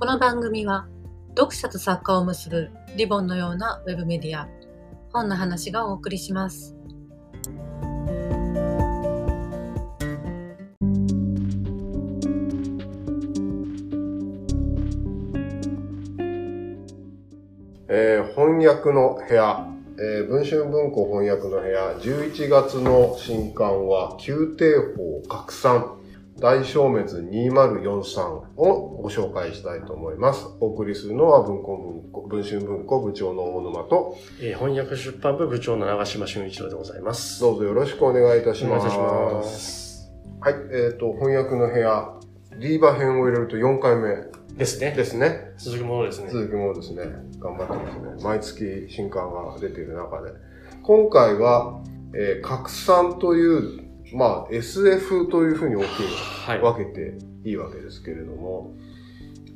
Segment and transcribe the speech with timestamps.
[0.00, 0.86] この番組は
[1.30, 4.48] 読者と作家を結ぶリボンのようなウェブメディア
[5.12, 6.76] 本の話がお送りします。
[17.88, 19.66] えー翻訳の部屋、
[19.98, 25.98] えー文春文庫翻訳の部屋、11月の新刊は、宮廷法拡散、
[26.40, 28.20] 大消滅2043
[28.56, 30.46] をご紹介したいと思います。
[30.60, 37.40] お送りするのは文庫文庫、文春文庫部長の大沼と、えー翻訳出版部部長の長島俊一郎でございます。
[37.40, 38.86] どうぞよろしくお願いいたします。
[38.86, 40.10] お願いいたします。
[40.40, 42.14] はい、えっ、と、翻訳の部屋、
[42.56, 44.92] リーバ編を入れると4回目ですね。
[44.92, 45.54] ですね。
[45.58, 46.30] 続きものですね。
[46.30, 47.02] 続きもですね、
[47.40, 48.22] 頑張ってますね。
[48.22, 50.30] 毎月新刊が出ている中で。
[50.84, 51.82] 今回は、
[52.14, 55.84] えー拡散という、まあ、SF というふうに大き
[56.46, 56.58] はい。
[56.58, 57.18] く分けて
[57.48, 58.74] いいわけですけれども、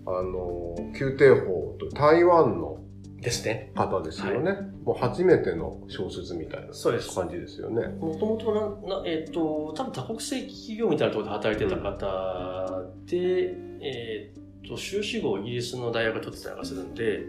[0.06, 2.79] あの、宮廷法と台湾の
[3.23, 3.71] ですね。
[3.77, 4.52] 方ですよね。
[4.85, 6.73] もう初めての小説みたいな
[7.15, 7.87] 感じですよね。
[7.87, 17.21] もともとえっ、と、多分多国籍企業みたいなところで働いてた方で、えっ、と、修士号をイギリスの大学が取ってたりとかするんで、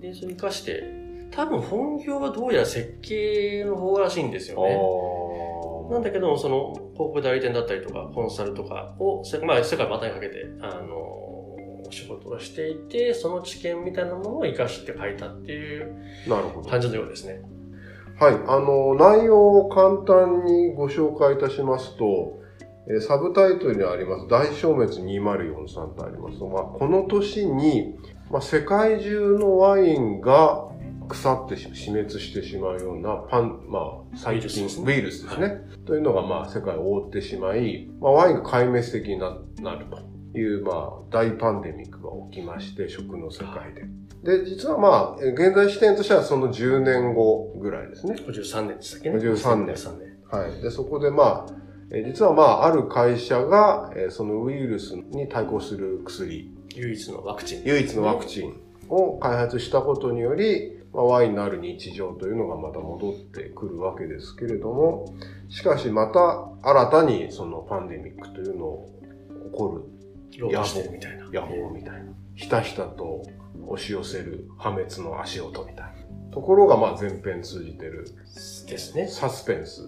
[0.00, 0.84] で、それに活かして、
[1.32, 4.78] 多分本業はどうやら設計の方らしいんですよね。
[5.92, 11.22] あなんだけども、その、広告代理店だったりとか、コンサルとかを、せまあ、世界またにかけて、あの、
[11.90, 15.94] 仕事をしていて、その知見みたいなものを活かして書いたっていう
[16.26, 16.68] あ、なるほど。
[16.68, 17.42] 感じのようですね。
[18.18, 22.40] はい、あの、内容を簡単にご紹介いたしますと、
[22.88, 26.38] えーサブタイトルにあります、大消滅2043とあります。
[26.42, 27.96] まあ、この年に、
[28.30, 30.68] まあ、世界中のワインが
[31.12, 35.60] 腐ってし死滅してしまうようなパン、まあ、細菌、ウウイルスですね。
[35.86, 43.84] というのが、まあ、世界を覆ってしまい、まあ、ワインが壊滅的にななるという、まあ、大パンデミックが起きまして、食の世界で。
[44.22, 48.14] で、実はまあ、えー現在視点としてはその10年後ぐらいですね。
[48.14, 49.18] 53年でしたっけね。
[49.18, 50.18] 53年53年。
[50.30, 50.62] はい。
[50.62, 51.54] で、そこでまあ、
[51.90, 57.62] えー実はまあ、ある会社が、えーそのウイルスに対抗する薬、唯一のワクチン。
[57.64, 58.54] 唯一のワクチン
[58.88, 65.14] を開発したことにより、まあ、ワインのある日常というのがまた戻ってくるわけですけれども、
[65.48, 68.88] しかしまた新たにそのパンデミックというのを
[69.52, 69.84] 起こ
[70.32, 71.24] るロードしてるみたいな。
[71.30, 72.12] 野望みたいな。
[72.34, 73.22] ひたひたと
[73.66, 75.92] 押し寄せる破滅の足音みたいな。
[76.30, 78.06] ところがまあ前編通じてる
[78.66, 79.06] ですね。
[79.08, 79.82] サスペンス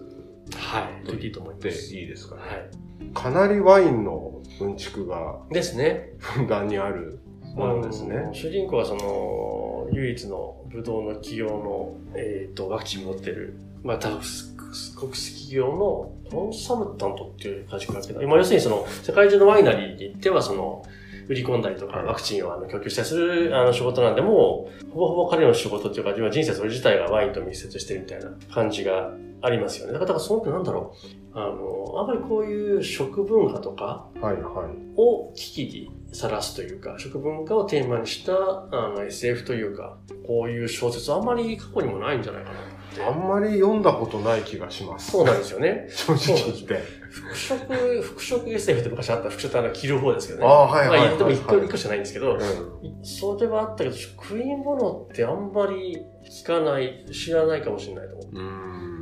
[0.55, 1.05] はい。
[1.05, 1.69] と言って。
[1.69, 2.41] いいですかね。
[2.41, 3.13] はい。
[3.13, 6.13] かなりワインのうんちくがですね。
[6.19, 7.19] ふんだんにある
[7.55, 8.29] ものですね。
[8.33, 20.83] 主人公はその、唯一のブドウの企業の、えっ、と、ワクチンを持ってる、まあ、多国籍企業のコンサルタントっていう感じかけど、今要するにその、世界中のワイナリーに行ってはその、
[21.27, 29.11] 売り込んだりとか、はいワクチンをあの供給したりするあの仕事なんで、もう、ほぼほぼ彼の仕事っていうか、今人生それ自体がワインと密接してるみたいな感じが
[29.41, 29.93] ありますよね。
[29.93, 31.37] だから、だからそのってなんだろう。
[31.37, 34.85] あの、あんまりこういう食文化とか、はいはい。
[34.97, 38.33] を危機にさらすというか、食文化をテーマにした
[38.71, 43.07] あの SF というか、こういう小説あんまり過去にもないんじゃないかな。
[43.07, 45.11] あんまり読んだことない気がします。
[45.11, 45.87] そうなんですよね。
[45.89, 46.81] 正直言って。
[47.09, 50.45] 服飾、服飾 SF って昔あった服飾ってあの着る方ですけどね。
[50.45, 53.05] ああはいはいはいまあ、でも一個一個しかないんですけど、うん。
[53.05, 58.41] それはあったけど、食い物ってあんまり聞かない、知らないかもしれないと思う。
[58.41, 58.94] う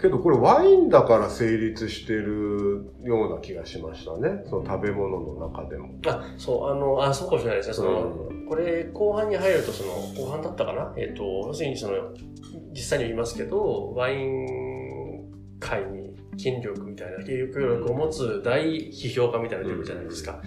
[0.00, 4.44] けどこれワインだから成立してるような気がしましたね。
[4.48, 5.94] その食べ物の中でも。
[6.06, 7.74] あ、そう、あの、あ、そうかもしれないですね。
[7.74, 9.92] その、これ、後半に入ると、その、
[10.24, 10.94] 後半だったかな？
[10.96, 11.94] えっ、と、要するに、その、
[12.72, 20.40] 実際に言いますけど、ワイン界に権力みたいな、影響力を持つ大批評家みたいなのが出るじゃないですか。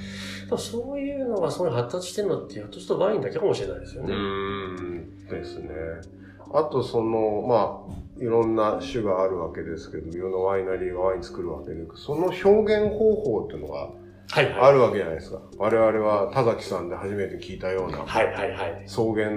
[0.45, 4.13] でもそういうのが、そういう発達してるのって、ひょっとするとワインだけかもしれないですようね。
[4.13, 5.67] ーんですね。
[6.53, 13.89] あとその、まあ、いろんな種があるわけですけど、いろんなワイナリーがワイン作るわけで、その表現方法っていうのが
[14.31, 14.53] はいはい。
[14.61, 15.41] あるわけじゃないですか。
[15.58, 18.85] 我々は田崎さんで初めて聞いたような、はいはいはい。
[18.87, 19.29] 草原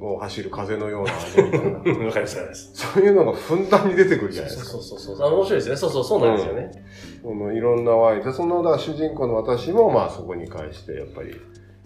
[0.00, 1.78] を走る風のような味みたいな。
[2.06, 2.70] わかります。
[2.74, 4.70] そういうのがふんだんに出てくるじゃないですか。
[4.72, 5.34] そうそうそうそう。
[5.34, 5.76] 面白いですね。
[5.76, 6.70] そうそう、そうなんですよね。
[7.22, 11.36] そのいろんなワインで、そのだ主人公の私もまあそこに関してやっぱり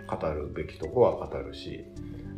[0.06, 1.84] 語るべきとこは語るし、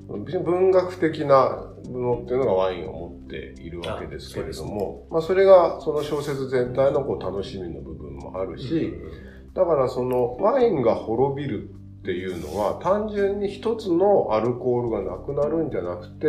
[0.09, 8.95] 文学的なものっていうのがワインを持っているわけですけれども、まあそれがその小説全体のこう楽しみの部分もあるし、
[9.55, 11.71] だからそのワインが滅びる
[12.01, 16.27] っていうのは単純に一つのアルコールがなくなるんじゃなくて、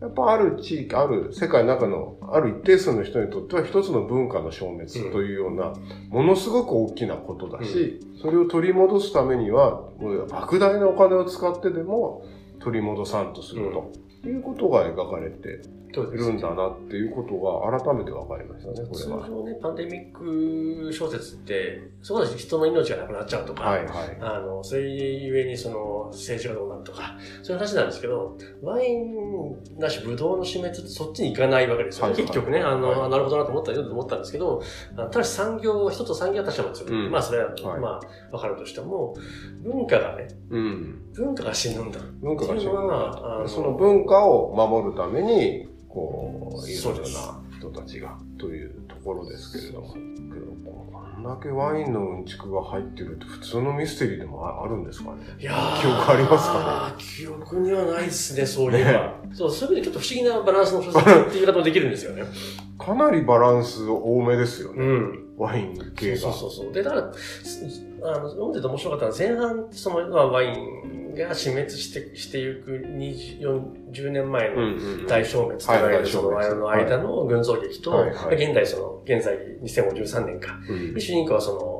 [0.00, 5.74] やっぱある地域、ある世界の中のある一定数の人にとっては一つの文化の消滅というような、
[6.08, 12.24] ものすごく大きなことだし、それを取り戻すためには、莫大なお金を使ってでも
[12.62, 13.92] 取り戻さんとすると。
[14.24, 19.24] いうことが描かれているんだなっていうことが改めて分かりましたね、これは。
[19.24, 24.18] 通常ね、パンデミック小説って、そこだし人の命がなくなっちゃうとか、はいはい。
[24.20, 34.62] あの、それゆえにその政治がどうなるとか、そういう話なんですけど、ワインなしブドウの死滅ってそっちに行かないわけですよ、はいはい結局ね、あの、はいなるほどなと思ったよと思ったんですけど、
[34.96, 36.88] あただし産業、一つ産業は確かなんですよ。
[36.90, 38.00] うんまあそれは、はいまあ
[38.32, 39.14] わかるとしても、
[39.62, 41.12] 文化がね、うん。
[41.14, 42.00] 文化が死ぬんだ。
[42.20, 49.92] 文化が死ぬっていうのはあのその文化を守るために、こう、いろいろな人たちが、というところですけれども。
[49.92, 50.86] けど、こ
[51.20, 55.18] んだけワインのうんちくが入ってるって普通のミステリーでもああるんですかね？
[55.38, 57.04] いやー記憶ありますかね？
[57.04, 59.14] 記憶にはないですね、そういえば。
[59.32, 62.24] そう、そういう意味でちょっと不思議なバランスの小説っていう言い方もできるんですよね。
[62.78, 64.84] かなりバランス多めですよね。
[64.84, 65.28] うん。
[65.36, 66.18] ワイン系が。
[66.18, 66.72] そうそうそう。
[66.72, 67.64] で、だから、す
[68.02, 73.40] あの、読んでて面白かったのは、前半、その、まあ、ワインが死滅して、していく20、
[73.92, 74.66] 40年前うんのう
[75.04, 75.06] ん。
[75.06, 80.58] 大消滅と言われる、はいその、間の群像劇と、現代、その、現在2053年か。
[80.98, 81.71] 主人公はその、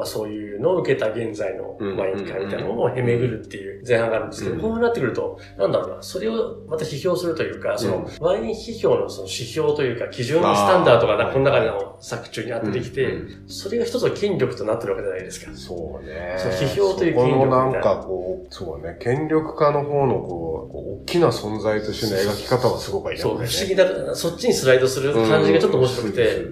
[0.00, 4.62] まあそういうのを受けた現在のワイン会みたいなのをへめぐるっていう前半があるんですけど、うん。
[4.62, 15.54] 後半になってくると、なんだろうな、それをまた批評するというか、その、ワイン批評のその指標というか、基準、スタンダードがこの中の作中にあってできて、うんそれが一つの権力となってるわけじゃないですか。
[15.54, 16.36] そうね。
[16.38, 17.56] そう批評という権力みたいな。
[17.56, 23.22] のなんかこう、そうね、権力家の方のこう、こう大きな存在としての描き方はすごくいいね。
[23.22, 26.46] そう、不思議な、そっちにスライドする感じがちょっと面白くて、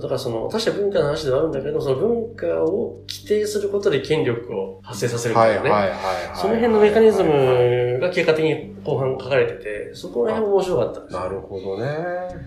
[0.00, 2.65] だからその、確かに文化の話ではあるんだけど、その文化を
[3.08, 5.70] 規定することで権力を発生させるみたいなね。
[5.70, 5.98] はいはい。
[6.34, 11.12] その辺のメカニズムが結果的に後半書かれてて、そこら辺も面白かったです。
[11.14, 11.88] なるほどね。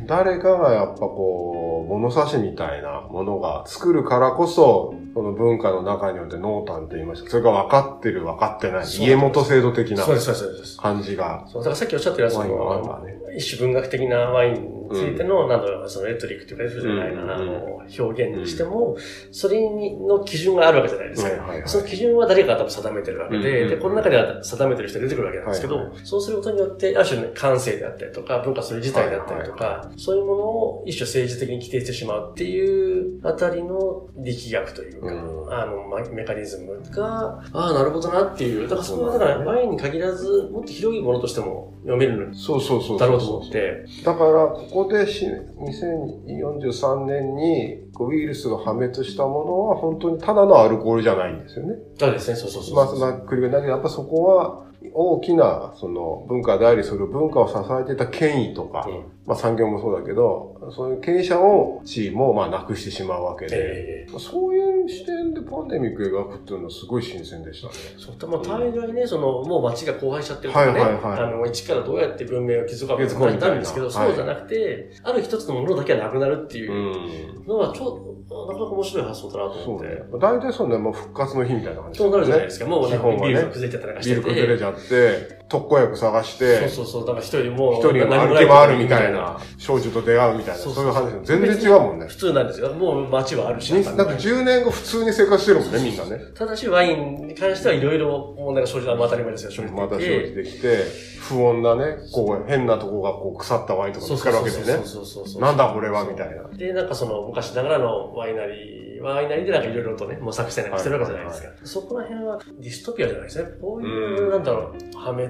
[0.06, 7.30] 誰かがやっぱこう、物差しみたいなものが作るからこそ、その文化の中によって濃淡と言いました。
[7.30, 8.86] それが分かってる分かってない。
[8.86, 10.78] 家元制度的なそうです、そうですそうです。
[10.78, 11.46] 感じが。
[11.48, 18.98] そう、だからさっきおっしゃってるやつワインはあるのわね、一種文学的なワインについての、なんだろう、そのレトリックというか、レトリックじゃないな、うんあの、表現にしても、
[19.32, 21.30] それにの基準があるわけじゃないですか。
[21.66, 35.54] その基準は誰かが多分定めてるわけで、うんで、この中では定めてる人が出てくるわけなんですけど、そうすることによって、ある種の感性であったりとか、文化それ自体であったりとか、はいそういうものを一種政治的に規定してしまうっていうあたりの力学というか、うん。
[35.54, 43.00] あの、まメカニズムが、ああ、なるほどなっていう、だからそこはだからワインに限らず、もっと広いものとしても読めるそうそうそうそう。
[43.00, 51.76] だろうと思って、だから、ここでし2043年にウイルスが破滅したものは本当にただのアルコールじゃないんですよね。
[51.98, 53.14] そうですね、そうそうそうまあ。
[53.14, 67.74] まあ、繰りだけど、やっぱそこは大きなその文化であり、それを文化を支えていた権威とか、うんまあ産業もそうだけど、そういう権威者を地位もまあなくしてしまうわけで、ええそういう視点でパンデミック描くっていうのはすごい新鮮でしたね。
[67.98, 77.46] そうまあ、大概ね、その、もう街が荒廃しちゃってるとかね、はいはいはいあの、一からどうやって文明を築くかみたんですけど、そうじゃなくて、ある一つのものだけはなくなるっていううん。
[77.46, 80.04] のは、ちょっと、なかなか面白い発想だなと思って。
[80.20, 82.66] 大体そうね、もう復活の日みたいな感じ、そうなるじゃないですか。
[82.66, 84.30] もうねビールが崩れちゃったりなんかしてビルて。
[84.30, 87.02] 崩れちゃって、特効薬探して、そうそうそう。
[87.02, 89.19] だから一人もう、一人歩き回るみたいな、
[89.58, 92.08] 少女と出会うみたいな、そういう話全然違うもんね。
[92.08, 92.74] 普通なんですよ。
[92.74, 93.72] もう街はあるし。
[93.74, 96.24] になんか10年後普通に生活してるもんね、みんなね。
[96.34, 100.78] ただし、ワインに関してはいろいろ問題が生じたのは当たり前ですよ、生じていてまた生じてきて、
[101.20, 104.64] 不穏なね、こう変なとこがこう腐ったワインとか見つかるわけでね。
[104.64, 106.48] そうそうそうそうなんだこれはみたいな。
[106.58, 111.50] で、なんかその昔ながらのワイナリー、ワイナリーでなんかいろいろとね、模索したりなんかしてるわけじゃないですか。
[111.64, 113.50] そこら辺はディストピアじゃないですね。
[113.62, 115.30] こういう、うんなんだろう、破滅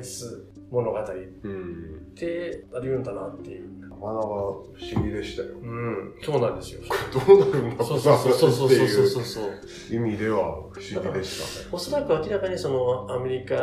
[0.72, 1.04] 物語っ
[1.44, 2.12] うん。
[2.16, 3.80] てあり得るんだなっていう。
[3.82, 4.28] なかなか不
[4.96, 5.50] 思議でしたよ。
[5.62, 6.82] うん、そうなんですよ。
[7.28, 9.44] どうなるんだそうそうそうそうそうそういうそうそう。
[9.96, 10.38] 意味では
[10.72, 11.70] 不思議でしたね。
[11.72, 13.56] おそらく明らかにそのアメリカ、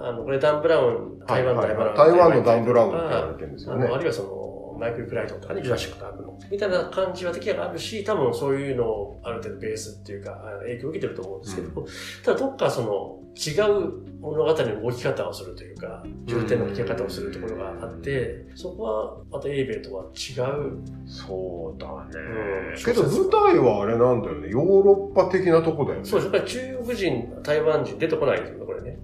[0.00, 1.96] あの、これダン・ブラウン、台湾のはいダン・ブラウン。
[1.96, 3.98] 台湾のダン・ブラウンって言われてるんですよねあ。
[3.98, 4.28] るいはその、
[4.78, 11.86] マイクル・クライトンとかね、ジュラシック・パークの、みたいな感じは的にはあるし、多分そういうのをある程度ベースっていうか、影響を受けてると思うんですけど、
[12.24, 20.78] ただどっかその、違う物語の動き方をするというか、重点の置き方をするところがあって、そこはまたエイベイとは違う。
[21.06, 22.82] そうだねうん。
[22.82, 24.48] けど舞台はあれなんだよね。
[24.48, 26.04] ヨーロッパ的なとこだよね。
[26.04, 26.32] そうです。
[26.32, 28.98] やっぱり中国人、台湾人出てこないんですよね、これね。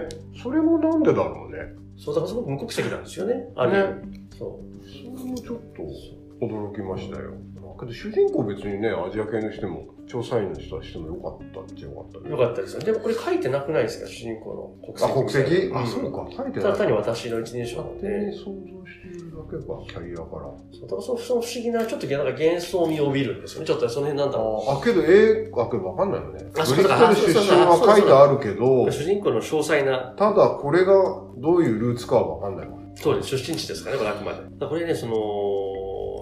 [0.00, 0.08] ね。
[0.42, 1.74] それもなんでだろうね。
[1.96, 3.48] そう、だからすごく無国籍なんですよね。
[3.56, 4.88] ある意味そう。
[4.88, 7.34] それもちょっと驚きましたよ。
[7.78, 12.30] けど主人公別にね、アジア系の人も、調査員の人はしてもよかったっちゃよかったね。
[12.30, 12.80] よかったですよ。
[12.82, 14.08] でもこれ書いてなくないですか？
[14.08, 15.12] 主人公の国籍。
[15.12, 16.26] あ、国籍、うんあ、そうか。
[16.28, 16.62] 書いてない。
[16.64, 20.50] ただ単に私の一人称なの勝手にで、想像しているだけか、キャリアから。
[20.72, 23.66] そうだからその不思議な、ちょっとなんか幻想味を帯びるんですよね。
[23.66, 26.50] ちょっとその辺なんだろあ、けど、ええ、あ、けどわかんないよね。
[26.52, 30.92] ブリストル出身は書いてあるけどう。、主人公の詳細な、ただこれが
[31.38, 32.79] どういうルーツかはわかんないわ。
[33.00, 34.66] そうです、出身地ですからね、これあくまで。
[34.66, 35.14] これね、その、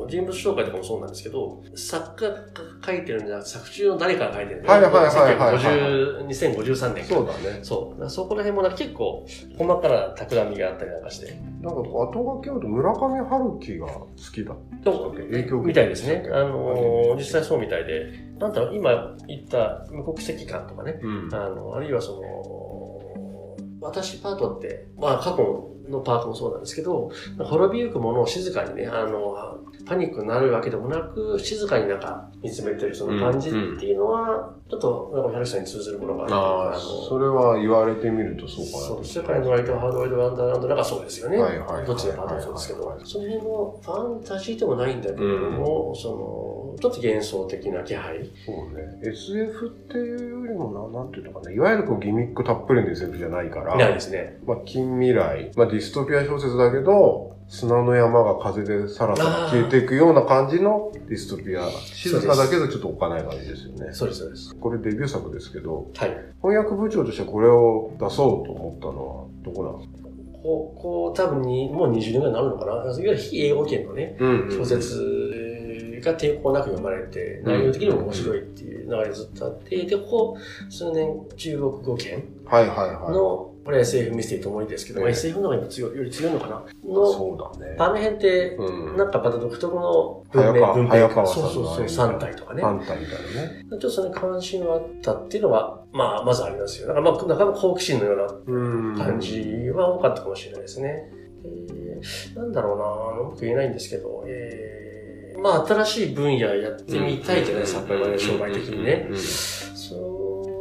[0.08, 2.38] 人物紹介とかもそうなんですけど、作家が
[2.85, 7.61] 書いてるんじゃなくて、作中の誰かが書いてるんで、はいはいはいはいはい1950 2053年かそうだね。
[7.62, 8.11] そう。
[8.11, 9.26] そこら辺もなんか結構、
[9.58, 11.35] 細かな企みがあったりなんかして。
[11.61, 15.23] なんか後書き読むと村上春樹が好きだったっけ？
[15.25, 16.26] 影響みたいですね。
[16.32, 18.06] あのー実際そそうみたいで、
[18.38, 21.35] なんだろう、今言った無国籍感とかね、うん。
[21.35, 39.05] あの、あるいはその、私パートって、まあ過去のパートもそうなんですけど、滅びゆくものを静かにね、あの、パニックになるわけでもなく、静かになんか見つめてるその感じっていうのは、ちょっと、なんか、ヒャルさんに通ずるものがあるああ、のそれは言われてみるとそうかなそう、と。
[39.05, 41.39] 世界のライト、ハードワイド・ワンダーランドなんかそうですよね。
[41.39, 48.31] はいはいはいどっちのパートもそうですけどはいはい、その辺のファンタジーでもないんだけれども、その、ちょっと幻想的な気配。
[48.45, 49.01] そうね。
[49.05, 51.51] SF っていうよりもな、なんていうのかな。
[51.51, 53.75] いわゆるこうギミックたっぷりの SF じゃないから。
[53.75, 54.39] ないですね。
[54.45, 61.69] まあ、近未来、まあ、ディストピア小説だけど、砂の山が風でさらさら消えていくような感じのディストピア。
[61.71, 63.93] 静かだけどちょっとおっかない感じですよね。
[63.93, 64.55] そうです、そうです。
[64.55, 66.11] これデビュー作ですけど、はい。
[66.43, 70.09] 翻訳部長としてこれを出そうと思ったのはどこなんですか？
[70.43, 72.73] こう、こう、多分に、もう20年ぐらいになるのかな。
[72.73, 80.37] いわゆる非英語圏のね、うん小説が抵抗なく読まれて、内容的にも面白いっていう流れずっとあって、で、ここ
[80.71, 83.48] 数年中国語圏はいはいはい。
[83.69, 87.77] の、これは SF ミステリーと思いですけど、まあええ SF の方が今強い、より強いのかなの、そうだね。
[87.79, 88.97] あの辺って、うん。
[88.97, 92.63] なんかまた独特の文明、文明早川さんのそうそうそう、三体とかね。
[92.63, 93.67] 反対みたいなね。
[93.71, 96.89] ちょっとその関心はあったっていうのは、まあ、まずありますよ。
[96.89, 98.59] だからまあ、なかなか好奇心のようう
[98.93, 99.43] んな感じ
[99.75, 101.11] は多かったかもしれないですね。
[101.45, 109.09] えーなんだろうなうまく言えないんですけど、えーまあ、新しい分野やってみたいじゃないですか、やっぱり商売的にね。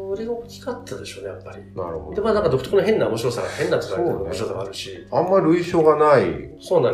[0.09, 1.57] うんそれが大きかったでしょうね、やっぱり。
[1.57, 2.21] で、なるほど。
[2.23, 5.07] まあなんか独特の変な面白さが、変な使い方の面白さがあるし。
[5.11, 6.47] あんま類書がない。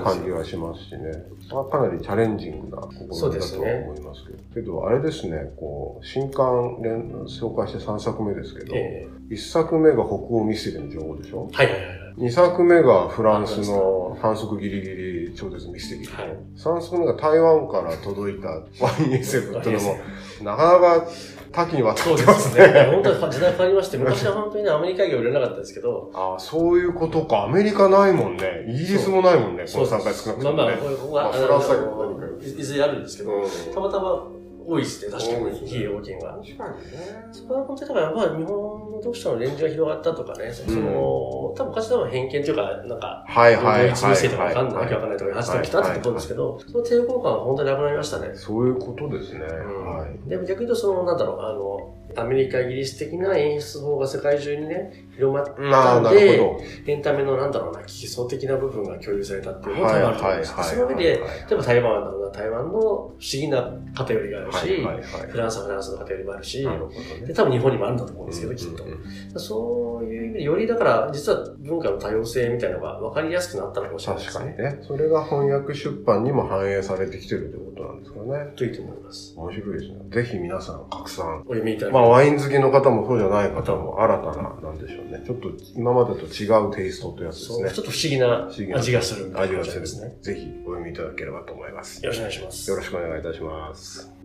[0.04, 1.24] 感じがしますしね。
[1.52, 4.40] まあかなりチャレンジングな試みだとは思いますけど。
[4.56, 11.48] けど、あれですね、こう、新刊連紹介して3作目ですけど、え1作目が北欧ミステリーの情報でしょ？
[11.52, 12.00] ーはいはいはいはい。
[12.18, 16.22] 2作目がフランスの反則ギリギリ超絶ミステリー。
[16.22, 18.62] はい3作目が台湾から届いたワ
[19.04, 19.96] イン SF っていうのも、
[20.44, 21.08] なかなか
[21.54, 22.74] 多岐にわたそうでってますすね。
[22.74, 22.90] ね。
[22.92, 27.44] 本当に時代変わりまして、 昔は本当にね、アメリカ業売れなかったですけど、ああ、そういうことか。
[27.44, 28.66] アメリカないもんね。
[28.68, 29.66] イギリスもないもんね。
[29.72, 30.78] この3回少なくともねまあまあ、。
[30.78, 32.04] これここは、まあフランスだけどか
[32.44, 34.28] いずれあるんですけど、うんたまたま
[34.66, 36.32] 多いですね、確かに、非英語圏が。
[36.34, 37.28] 確かにね。
[37.32, 43.88] そこは本当にだから、まあ、日本の読者のレンジが広がったとかね、その、多分昔多分偏見というか、なんか、はいはいはい。
[43.88, 48.32] ドイツ優勢とかわかんない、はいわけわかんないとか、発展来たってことですけど、その抵抗感は本当になくなりましたね。
[48.34, 49.40] そういうことですね。
[49.42, 50.30] うんはい。
[50.30, 59.82] でも逆に言うと、その、なんだろう、あの、アメリカ、イギリス的な演出法が世界中にね、広まっああ、なるほエンタメのなんだろうな、基礎的な部分が共有されたっていうど。
[59.82, 60.46] のもはい台湾あると思いはい。
[60.46, 64.58] その上で、例えば台湾はなんだろうな、台湾の不思議な偏りがあるし。
[65.30, 66.70] フランスはフランスの偏りもあるし、で、
[67.28, 67.34] ね。
[67.34, 68.68] 多分日本にもあるんだと思うんですけど、きっ
[69.34, 74.54] とそういう意味で、よりだから、実は文化の多様性みたいなのが分かりやすくなったのかもしれないで確すね。
[74.56, 74.84] かにね。
[74.84, 78.52] それが翻訳出版にも反映されてきてるということなんですかね。
[78.56, 79.34] といいと思います。
[79.38, 80.00] 面白いですね。
[80.12, 81.42] ぜひ皆さん、拡散。
[81.42, 85.24] お読みいただきまあ、ワイン好きの方もそうじゃない方も新たな、なんでしょうね。
[85.26, 87.80] ちょっと今までと違うテイストというやつですねち。
[87.80, 90.18] ょっと不思議な味がするみたいな感味がするじですね。
[90.22, 92.04] ぜひお読みいただければと思います。
[92.04, 92.76] よろしくお願いしますよ。
[92.78, 94.23] ろしくお願いいたします。